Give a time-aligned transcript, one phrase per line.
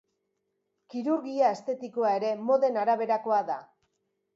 [0.93, 3.05] Kirurgia estetikoa ere moden araberakoa
[3.53, 3.65] da.